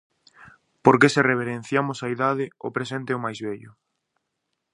Porque 0.85 1.11
se 1.13 1.21
reverenciamos 1.31 1.97
a 2.01 2.07
idade, 2.15 2.45
o 2.67 2.69
presente 2.75 3.09
é 3.11 3.17
o 3.17 3.23
máis 3.25 3.39
vello. 3.47 3.71